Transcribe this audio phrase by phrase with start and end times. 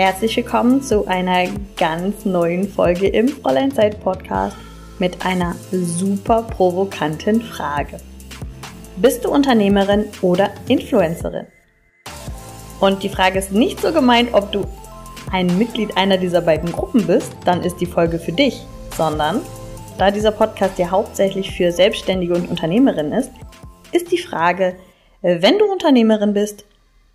[0.00, 4.56] herzlich willkommen zu einer ganz neuen Folge im Fräulein Zeit Podcast
[4.98, 7.98] mit einer super provokanten Frage.
[8.96, 11.48] Bist du Unternehmerin oder Influencerin?
[12.80, 14.66] Und die Frage ist nicht so gemeint, ob du
[15.32, 18.64] ein Mitglied einer dieser beiden Gruppen bist, dann ist die Folge für dich,
[18.96, 19.42] sondern
[19.98, 23.32] da dieser Podcast ja hauptsächlich für Selbstständige und Unternehmerinnen ist,
[23.92, 24.76] ist die Frage,
[25.20, 26.64] wenn du Unternehmerin bist,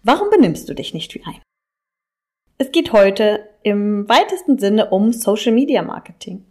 [0.03, 1.44] warum benimmst du dich nicht wie ein?
[2.57, 6.45] Es geht heute im weitesten Sinne um Social Media Marketing.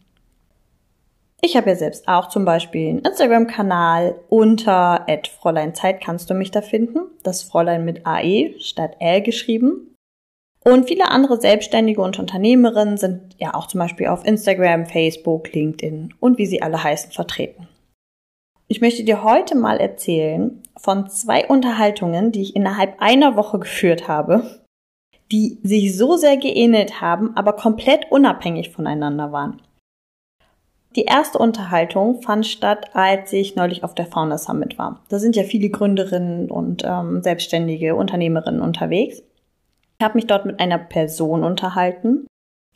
[1.40, 5.06] Ich habe ja selbst auch zum Beispiel einen Instagram-Kanal unter
[5.40, 6.98] Fräulein Zeit kannst du mich da finden.
[7.22, 9.94] Das Fräulein mit AE statt L geschrieben.
[10.62, 16.12] Und viele andere Selbstständige und Unternehmerinnen sind ja auch zum Beispiel auf Instagram, Facebook, LinkedIn
[16.20, 17.68] und wie sie alle heißen vertreten.
[18.68, 24.08] Ich möchte dir heute mal erzählen von zwei Unterhaltungen, die ich innerhalb einer Woche geführt
[24.08, 24.63] habe,
[25.34, 29.60] die sich so sehr geähnelt haben, aber komplett unabhängig voneinander waren.
[30.94, 35.02] Die erste Unterhaltung fand statt, als ich neulich auf der Founder Summit war.
[35.08, 39.24] Da sind ja viele Gründerinnen und ähm, selbstständige Unternehmerinnen unterwegs.
[39.98, 42.28] Ich habe mich dort mit einer Person unterhalten,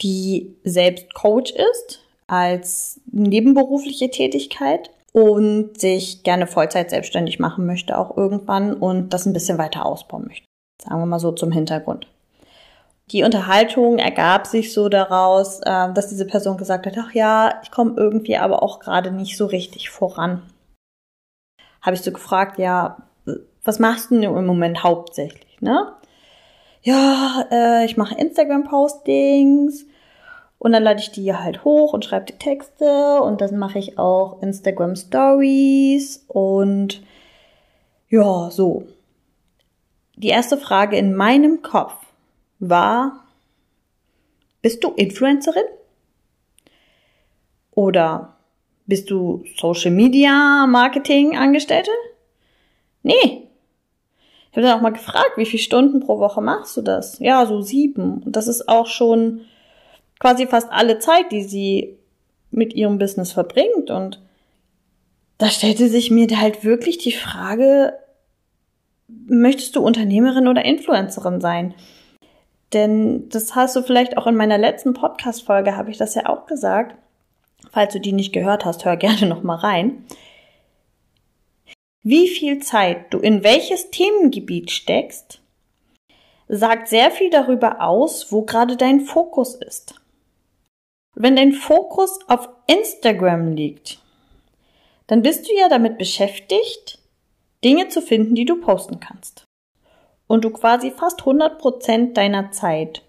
[0.02, 8.16] die selbst Coach ist als nebenberufliche Tätigkeit und sich gerne Vollzeit selbstständig machen möchte auch
[8.16, 10.44] irgendwann und das ein bisschen weiter ausbauen möchte.
[10.82, 12.08] Sagen wir mal so zum Hintergrund
[13.10, 17.70] die Unterhaltung ergab sich so daraus, äh, dass diese Person gesagt hat, ach ja, ich
[17.70, 20.42] komme irgendwie aber auch gerade nicht so richtig voran.
[21.80, 22.98] Habe ich so gefragt, ja,
[23.64, 25.92] was machst du denn im Moment hauptsächlich, ne?
[26.82, 29.86] Ja, äh, ich mache Instagram-Postings
[30.58, 33.98] und dann lade ich die halt hoch und schreibe die Texte und dann mache ich
[33.98, 37.02] auch Instagram Stories und
[38.08, 38.84] ja, so.
[40.16, 41.94] Die erste Frage in meinem Kopf
[42.58, 43.24] war,
[44.62, 45.64] bist du Influencerin?
[47.72, 48.36] Oder
[48.86, 51.90] bist du Social Media Marketing Angestellte?
[53.02, 53.48] Nee.
[54.50, 57.18] Ich habe dann auch mal gefragt, wie viele Stunden pro Woche machst du das?
[57.18, 58.22] Ja, so sieben.
[58.24, 59.42] Und das ist auch schon
[60.18, 61.98] quasi fast alle Zeit, die sie
[62.50, 63.90] mit ihrem Business verbringt.
[63.90, 64.20] Und
[65.36, 67.92] da stellte sich mir halt wirklich die Frage,
[69.06, 71.74] möchtest du Unternehmerin oder Influencerin sein?
[72.72, 76.46] Denn das hast du vielleicht auch in meiner letzten Podcast-Folge, habe ich das ja auch
[76.46, 76.96] gesagt.
[77.72, 80.04] Falls du die nicht gehört hast, hör gerne noch mal rein.
[82.02, 85.40] Wie viel Zeit du in welches Themengebiet steckst,
[86.46, 89.94] sagt sehr viel darüber aus, wo gerade dein Fokus ist.
[91.14, 93.98] Wenn dein Fokus auf Instagram liegt,
[95.06, 96.98] dann bist du ja damit beschäftigt,
[97.64, 99.47] Dinge zu finden, die du posten kannst
[100.28, 103.02] und du quasi fast 100% deiner Zeit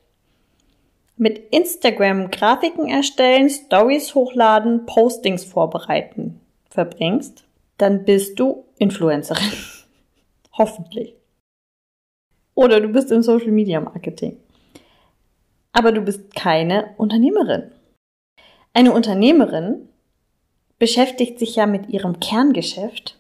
[1.16, 7.44] mit Instagram Grafiken erstellen, Stories hochladen, Postings vorbereiten verbringst,
[7.78, 9.52] dann bist du Influencerin.
[10.53, 11.16] Hoffentlich.
[12.56, 14.38] Oder du bist im Social Media Marketing.
[15.72, 17.72] Aber du bist keine Unternehmerin.
[18.74, 19.90] Eine Unternehmerin
[20.78, 23.18] beschäftigt sich ja mit ihrem Kerngeschäft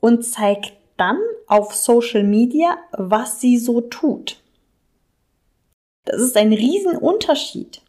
[0.00, 1.18] und zeigt dann
[1.48, 4.40] auf Social Media, was sie so tut.
[6.04, 7.82] Das ist ein Riesenunterschied.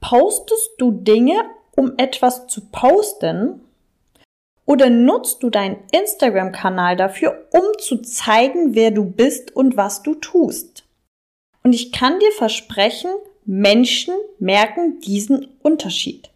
[0.00, 1.34] Postest du Dinge,
[1.76, 3.60] um etwas zu posten?
[4.64, 10.14] Oder nutzt du deinen Instagram-Kanal dafür, um zu zeigen, wer du bist und was du
[10.14, 10.84] tust?
[11.64, 13.10] Und ich kann dir versprechen,
[13.44, 16.30] Menschen merken diesen Unterschied.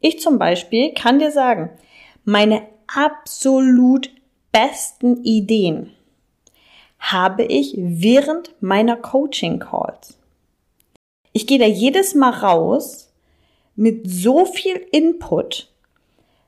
[0.00, 1.70] Ich zum Beispiel kann dir sagen,
[2.24, 4.10] meine absolut
[4.54, 5.90] besten Ideen
[7.00, 10.16] habe ich während meiner Coaching Calls.
[11.32, 13.12] Ich gehe da jedes Mal raus
[13.74, 15.68] mit so viel Input,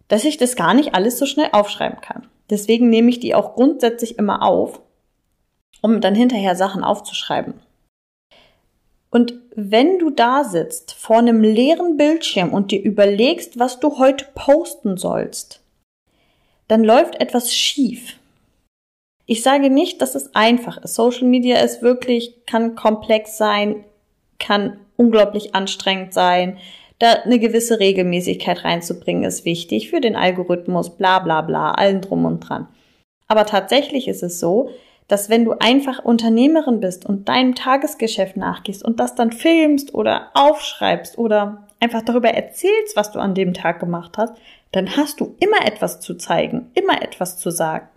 [0.06, 2.28] dass ich das gar nicht alles so schnell aufschreiben kann.
[2.48, 4.80] Deswegen nehme ich die auch grundsätzlich immer auf,
[5.82, 7.54] um dann hinterher Sachen aufzuschreiben.
[9.10, 14.26] Und wenn du da sitzt vor einem leeren Bildschirm und dir überlegst, was du heute
[14.34, 15.65] posten sollst,
[16.68, 18.16] dann läuft etwas schief.
[19.26, 20.94] Ich sage nicht, dass es einfach ist.
[20.94, 23.84] Social Media ist wirklich, kann komplex sein,
[24.38, 26.58] kann unglaublich anstrengend sein.
[26.98, 32.24] Da eine gewisse Regelmäßigkeit reinzubringen ist wichtig für den Algorithmus, bla bla bla, allen drum
[32.24, 32.68] und dran.
[33.28, 34.70] Aber tatsächlich ist es so,
[35.08, 40.30] dass wenn du einfach Unternehmerin bist und deinem Tagesgeschäft nachgehst und das dann filmst oder
[40.34, 44.34] aufschreibst oder einfach darüber erzählst, was du an dem Tag gemacht hast,
[44.72, 47.88] dann hast du immer etwas zu zeigen, immer etwas zu sagen.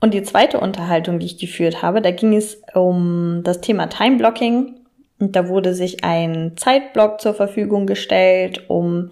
[0.00, 4.16] Und die zweite Unterhaltung, die ich geführt habe, da ging es um das Thema Time
[4.16, 4.76] Blocking
[5.18, 9.10] Und da wurde sich ein Zeitblock zur Verfügung gestellt, um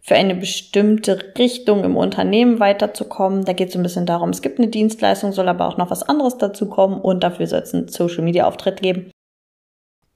[0.00, 3.44] für eine bestimmte Richtung im Unternehmen weiterzukommen.
[3.44, 6.02] Da geht es ein bisschen darum, es gibt eine Dienstleistung, soll aber auch noch was
[6.02, 9.10] anderes dazu kommen und dafür soll es einen Social Media Auftritt geben.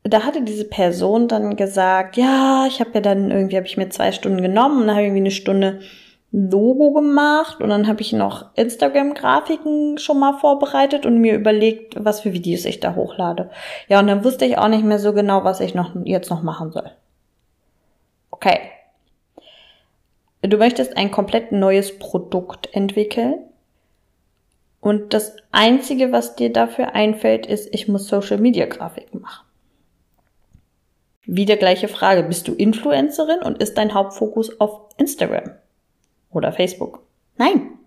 [0.04, 3.88] Da hatte diese Person dann gesagt, ja, ich habe ja dann irgendwie, habe ich mir
[3.90, 5.80] zwei Stunden genommen und dann habe ich irgendwie eine Stunde
[6.32, 12.22] Logo gemacht und dann habe ich noch Instagram-Grafiken schon mal vorbereitet und mir überlegt, was
[12.22, 13.50] für Videos ich da hochlade.
[13.88, 16.42] Ja, und dann wusste ich auch nicht mehr so genau, was ich noch jetzt noch
[16.42, 16.90] machen soll.
[18.30, 18.60] Okay.
[20.40, 23.34] Du möchtest ein komplett neues Produkt entwickeln
[24.80, 29.41] und das einzige, was dir dafür einfällt, ist, ich muss Social Media Grafiken machen.
[31.26, 32.22] Wieder gleiche Frage.
[32.22, 35.52] Bist du Influencerin und ist dein Hauptfokus auf Instagram?
[36.32, 37.02] oder Facebook.
[37.36, 37.78] Nein.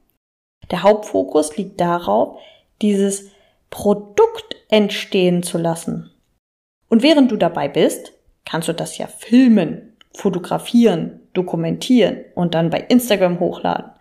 [0.72, 2.40] Der Hauptfokus liegt darauf,
[2.82, 3.30] dieses
[3.70, 6.12] Produkt entstehen zu lassen.
[6.90, 8.14] Und während du dabei bist,
[8.46, 13.92] kannst du das ja filmen, fotografieren, dokumentieren und dann bei Instagram hochladen.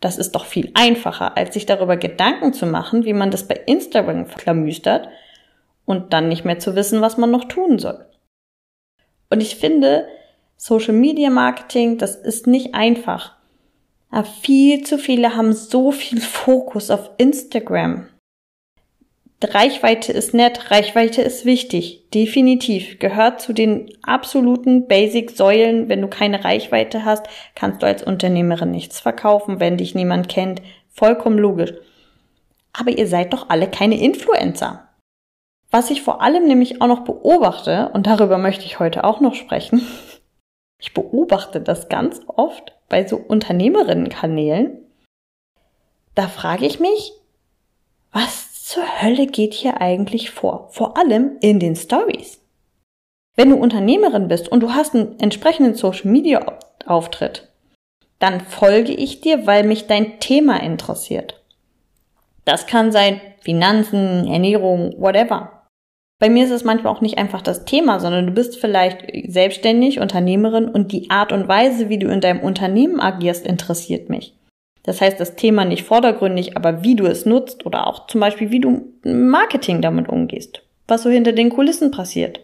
[0.00, 3.54] Das ist doch viel einfacher, als sich darüber Gedanken zu machen, wie man das bei
[3.66, 5.08] Instagram verklamüstert
[5.84, 8.04] und dann nicht mehr zu wissen, was man noch tun soll.
[9.32, 10.06] Und ich finde,
[10.58, 13.34] Social Media Marketing, das ist nicht einfach.
[14.10, 18.08] Aber viel zu viele haben so viel Fokus auf Instagram.
[19.42, 25.88] Reichweite ist nett, Reichweite ist wichtig, definitiv, gehört zu den absoluten Basic-Säulen.
[25.88, 27.24] Wenn du keine Reichweite hast,
[27.54, 30.60] kannst du als Unternehmerin nichts verkaufen, wenn dich niemand kennt.
[30.90, 31.72] Vollkommen logisch.
[32.74, 34.91] Aber ihr seid doch alle keine Influencer.
[35.72, 39.34] Was ich vor allem nämlich auch noch beobachte, und darüber möchte ich heute auch noch
[39.34, 39.86] sprechen,
[40.78, 44.78] ich beobachte das ganz oft bei so Unternehmerinnenkanälen.
[46.14, 47.12] Da frage ich mich,
[48.12, 50.68] was zur Hölle geht hier eigentlich vor?
[50.72, 52.38] Vor allem in den Stories.
[53.34, 57.48] Wenn du Unternehmerin bist und du hast einen entsprechenden Social Media Auftritt,
[58.18, 61.42] dann folge ich dir, weil mich dein Thema interessiert.
[62.44, 65.61] Das kann sein Finanzen, Ernährung, whatever.
[66.22, 69.98] Bei mir ist es manchmal auch nicht einfach das Thema, sondern du bist vielleicht selbstständig,
[69.98, 74.32] Unternehmerin und die Art und Weise, wie du in deinem Unternehmen agierst, interessiert mich.
[74.84, 78.52] Das heißt, das Thema nicht vordergründig, aber wie du es nutzt oder auch zum Beispiel,
[78.52, 82.38] wie du Marketing damit umgehst, was so hinter den Kulissen passiert.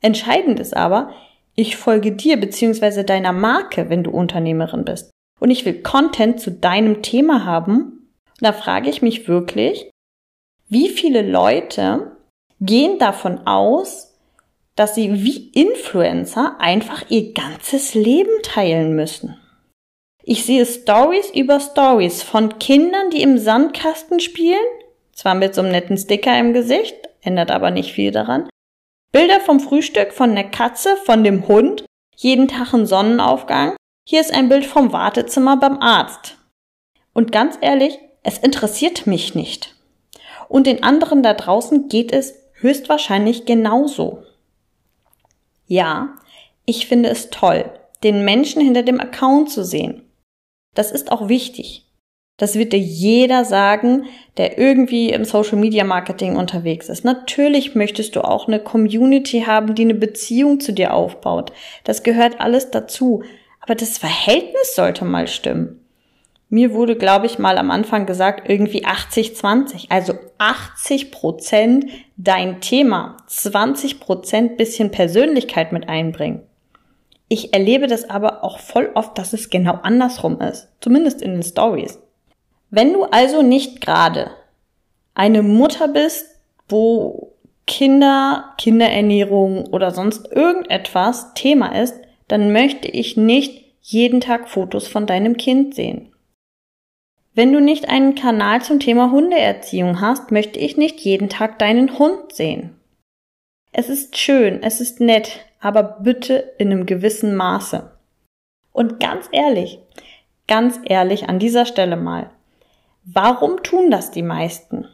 [0.00, 1.10] Entscheidend ist aber,
[1.54, 3.02] ich folge dir bzw.
[3.02, 5.10] deiner Marke, wenn du Unternehmerin bist.
[5.40, 8.08] Und ich will Content zu deinem Thema haben.
[8.40, 9.90] da frage ich mich wirklich,
[10.70, 12.13] wie viele Leute
[12.60, 14.14] gehen davon aus,
[14.76, 19.36] dass sie wie Influencer einfach ihr ganzes Leben teilen müssen.
[20.22, 24.64] Ich sehe Stories über Stories von Kindern, die im Sandkasten spielen,
[25.12, 28.48] zwar mit so einem netten Sticker im Gesicht, ändert aber nicht viel daran.
[29.12, 31.84] Bilder vom Frühstück, von der Katze, von dem Hund,
[32.16, 33.76] jeden Tag ein Sonnenaufgang.
[34.08, 36.36] Hier ist ein Bild vom Wartezimmer beim Arzt.
[37.12, 39.74] Und ganz ehrlich, es interessiert mich nicht.
[40.48, 44.22] Und den anderen da draußen geht es höchstwahrscheinlich genauso.
[45.66, 46.16] Ja,
[46.66, 47.70] ich finde es toll,
[48.02, 50.02] den Menschen hinter dem Account zu sehen.
[50.74, 51.86] Das ist auch wichtig.
[52.36, 54.06] Das wird dir jeder sagen,
[54.38, 57.04] der irgendwie im Social Media Marketing unterwegs ist.
[57.04, 61.52] Natürlich möchtest du auch eine Community haben, die eine Beziehung zu dir aufbaut.
[61.84, 63.22] Das gehört alles dazu.
[63.60, 65.83] Aber das Verhältnis sollte mal stimmen.
[66.54, 69.86] Mir wurde, glaube ich, mal am Anfang gesagt, irgendwie 80-20.
[69.88, 76.44] Also 80 Prozent dein Thema, 20 Prozent bisschen Persönlichkeit mit einbringen.
[77.26, 80.68] Ich erlebe das aber auch voll oft, dass es genau andersrum ist.
[80.80, 81.98] Zumindest in den Stories.
[82.70, 84.30] Wenn du also nicht gerade
[85.12, 87.32] eine Mutter bist, wo
[87.66, 91.96] Kinder, Kinderernährung oder sonst irgendetwas Thema ist,
[92.28, 96.13] dann möchte ich nicht jeden Tag Fotos von deinem Kind sehen.
[97.34, 101.98] Wenn du nicht einen Kanal zum Thema Hundeerziehung hast, möchte ich nicht jeden Tag deinen
[101.98, 102.76] Hund sehen.
[103.72, 107.90] Es ist schön, es ist nett, aber bitte in einem gewissen Maße.
[108.72, 109.80] Und ganz ehrlich,
[110.46, 112.30] ganz ehrlich an dieser Stelle mal,
[113.04, 114.86] warum tun das die meisten?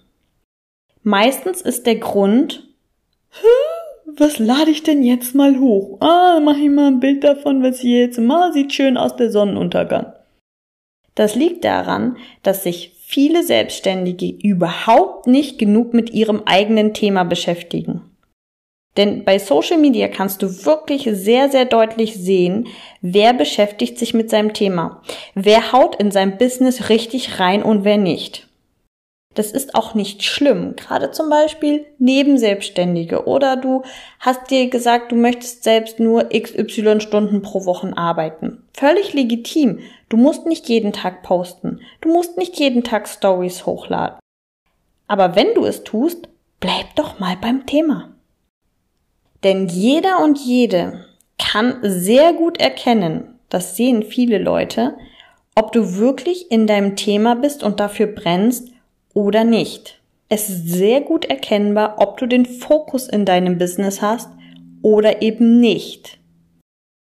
[1.02, 2.66] Meistens ist der Grund,
[4.06, 5.98] was lade ich denn jetzt mal hoch?
[6.00, 9.30] Ah, mach ich mal ein Bild davon, was ich jetzt mal sieht schön aus der
[9.30, 10.14] Sonnenuntergang.
[11.14, 18.02] Das liegt daran, dass sich viele Selbstständige überhaupt nicht genug mit ihrem eigenen Thema beschäftigen.
[18.96, 22.68] Denn bei Social Media kannst du wirklich sehr, sehr deutlich sehen,
[23.00, 25.02] wer beschäftigt sich mit seinem Thema,
[25.34, 28.48] wer haut in sein Business richtig rein und wer nicht.
[29.34, 30.74] Das ist auch nicht schlimm.
[30.74, 33.82] Gerade zum Beispiel Nebenselbstständige oder du
[34.18, 38.64] hast dir gesagt, du möchtest selbst nur XY Stunden pro Woche arbeiten.
[38.74, 39.78] Völlig legitim.
[40.10, 41.80] Du musst nicht jeden Tag posten.
[42.02, 44.18] Du musst nicht jeden Tag Stories hochladen.
[45.06, 48.12] Aber wenn du es tust, bleib doch mal beim Thema.
[49.42, 51.06] Denn jeder und jede
[51.38, 54.96] kann sehr gut erkennen, das sehen viele Leute,
[55.54, 58.68] ob du wirklich in deinem Thema bist und dafür brennst
[59.14, 60.00] oder nicht.
[60.28, 64.28] Es ist sehr gut erkennbar, ob du den Fokus in deinem Business hast
[64.82, 66.19] oder eben nicht.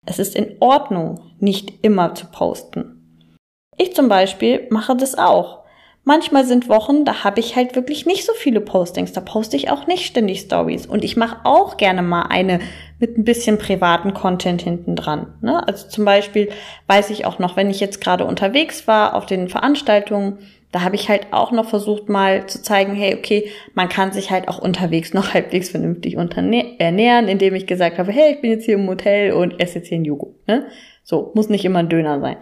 [0.06, 3.28] Es ist in Ordnung, nicht immer zu posten.
[3.76, 5.66] Ich zum Beispiel mache das auch.
[6.04, 9.12] Manchmal sind Wochen, da habe ich halt wirklich nicht so viele Postings.
[9.12, 10.86] Da poste ich auch nicht ständig Stories.
[10.86, 12.60] Und ich mache auch gerne mal eine
[13.00, 15.34] mit ein bisschen privaten Content hinten dran.
[15.40, 15.66] Ne?
[15.66, 16.50] Also zum Beispiel
[16.86, 20.38] weiß ich auch noch, wenn ich jetzt gerade unterwegs war auf den Veranstaltungen,
[20.72, 24.30] da habe ich halt auch noch versucht mal zu zeigen, hey, okay, man kann sich
[24.30, 28.64] halt auch unterwegs noch halbwegs vernünftig ernähren, indem ich gesagt habe, hey, ich bin jetzt
[28.64, 30.34] hier im Hotel und esse jetzt hier einen Joghurt.
[30.46, 30.66] Ne?
[31.04, 32.36] So, muss nicht immer ein Döner sein.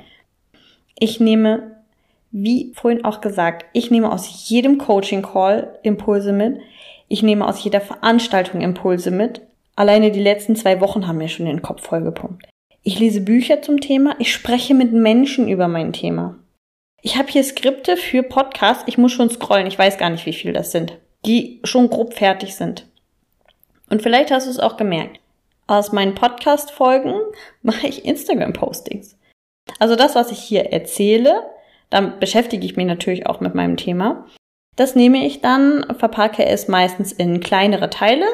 [0.98, 1.76] Ich nehme,
[2.30, 6.58] wie vorhin auch gesagt, ich nehme aus jedem Coaching-Call Impulse mit.
[7.08, 9.42] Ich nehme aus jeder Veranstaltung Impulse mit.
[9.76, 12.46] Alleine die letzten zwei Wochen haben mir schon den Kopf vollgepumpt.
[12.82, 16.36] Ich lese Bücher zum Thema, ich spreche mit Menschen über mein Thema.
[17.06, 18.84] Ich habe hier Skripte für Podcasts.
[18.86, 19.66] Ich muss schon scrollen.
[19.66, 20.96] Ich weiß gar nicht, wie viel das sind.
[21.26, 22.86] Die schon grob fertig sind.
[23.90, 25.20] Und vielleicht hast du es auch gemerkt.
[25.66, 27.12] Aus meinen Podcast-Folgen
[27.62, 29.18] mache ich Instagram-Postings.
[29.78, 31.42] Also das, was ich hier erzähle,
[31.90, 34.24] dann beschäftige ich mich natürlich auch mit meinem Thema.
[34.74, 38.24] Das nehme ich dann, verpacke es meistens in kleinere Teile.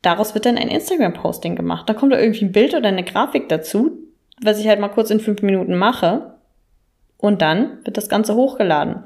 [0.00, 1.88] Daraus wird dann ein Instagram-Posting gemacht.
[1.88, 3.98] Da kommt da irgendwie ein Bild oder eine Grafik dazu,
[4.40, 6.33] was ich halt mal kurz in fünf Minuten mache.
[7.18, 9.04] Und dann wird das Ganze hochgeladen.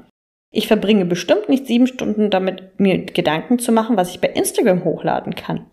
[0.51, 4.83] Ich verbringe bestimmt nicht sieben Stunden damit, mir Gedanken zu machen, was ich bei Instagram
[4.83, 5.65] hochladen kann.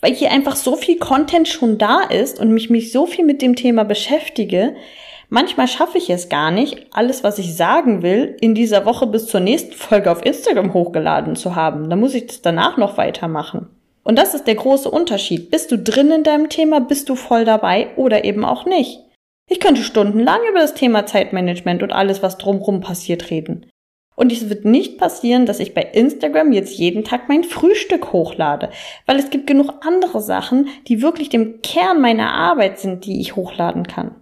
[0.00, 3.40] Weil hier einfach so viel Content schon da ist und mich mich so viel mit
[3.40, 4.74] dem Thema beschäftige,
[5.28, 9.26] manchmal schaffe ich es gar nicht, alles, was ich sagen will, in dieser Woche bis
[9.26, 11.88] zur nächsten Folge auf Instagram hochgeladen zu haben.
[11.88, 13.68] Da muss ich das danach noch weitermachen.
[14.02, 15.52] Und das ist der große Unterschied.
[15.52, 18.98] Bist du drin in deinem Thema, bist du voll dabei oder eben auch nicht.
[19.52, 23.66] Ich könnte stundenlang über das Thema Zeitmanagement und alles, was drumherum passiert, reden.
[24.16, 28.70] Und es wird nicht passieren, dass ich bei Instagram jetzt jeden Tag mein Frühstück hochlade,
[29.04, 33.36] weil es gibt genug andere Sachen, die wirklich dem Kern meiner Arbeit sind, die ich
[33.36, 34.14] hochladen kann.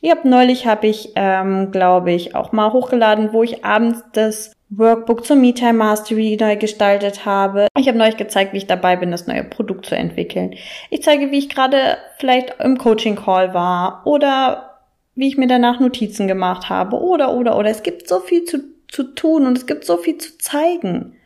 [0.00, 4.50] Ich hab neulich habe ich, ähm, glaube ich, auch mal hochgeladen, wo ich abends das
[4.76, 7.68] Workbook zur MeTime Mastery neu gestaltet habe.
[7.78, 10.54] Ich habe neulich gezeigt, wie ich dabei bin, das neue Produkt zu entwickeln.
[10.90, 14.80] Ich zeige, wie ich gerade vielleicht im Coaching Call war oder
[15.14, 17.70] wie ich mir danach Notizen gemacht habe oder oder oder.
[17.70, 21.16] Es gibt so viel zu, zu tun und es gibt so viel zu zeigen.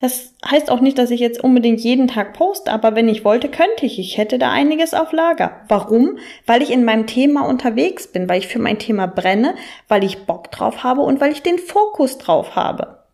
[0.00, 3.50] Das heißt auch nicht, dass ich jetzt unbedingt jeden Tag poste, aber wenn ich wollte,
[3.50, 3.98] könnte ich.
[3.98, 5.60] Ich hätte da einiges auf Lager.
[5.68, 6.18] Warum?
[6.46, 9.54] Weil ich in meinem Thema unterwegs bin, weil ich für mein Thema brenne,
[9.88, 13.04] weil ich Bock drauf habe und weil ich den Fokus drauf habe.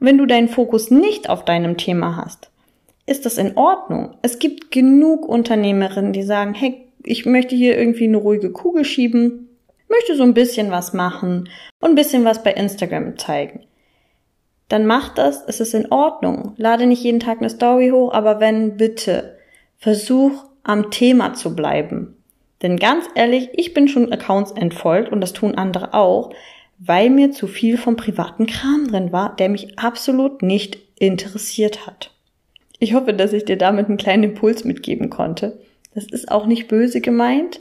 [0.00, 2.50] Wenn du deinen Fokus nicht auf deinem Thema hast,
[3.06, 4.16] ist das in Ordnung.
[4.22, 9.48] Es gibt genug Unternehmerinnen, die sagen, hey, ich möchte hier irgendwie eine ruhige Kugel schieben,
[9.88, 11.48] möchte so ein bisschen was machen
[11.80, 13.64] und ein bisschen was bei Instagram zeigen
[14.70, 16.54] dann mach das, es ist in Ordnung.
[16.56, 19.36] Lade nicht jeden Tag eine Story hoch, aber wenn, bitte,
[19.78, 22.16] versuch am Thema zu bleiben.
[22.62, 26.32] Denn ganz ehrlich, ich bin schon Accounts entfolgt und das tun andere auch,
[26.78, 32.12] weil mir zu viel vom privaten Kram drin war, der mich absolut nicht interessiert hat.
[32.78, 35.58] Ich hoffe, dass ich dir damit einen kleinen Impuls mitgeben konnte.
[35.94, 37.60] Das ist auch nicht böse gemeint.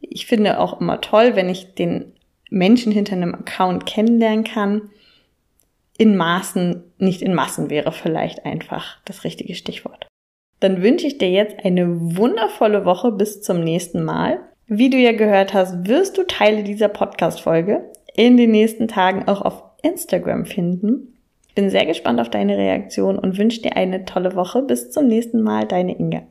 [0.00, 2.14] Ich finde auch immer toll, wenn ich den
[2.50, 4.90] Menschen hinter einem Account kennenlernen kann
[5.98, 10.06] in Maßen, nicht in Massen wäre vielleicht einfach das richtige Stichwort.
[10.60, 14.40] Dann wünsche ich dir jetzt eine wundervolle Woche bis zum nächsten Mal.
[14.66, 19.42] Wie du ja gehört hast, wirst du Teile dieser Podcast-Folge in den nächsten Tagen auch
[19.42, 21.18] auf Instagram finden.
[21.54, 24.62] Bin sehr gespannt auf deine Reaktion und wünsche dir eine tolle Woche.
[24.62, 26.22] Bis zum nächsten Mal, deine Inga.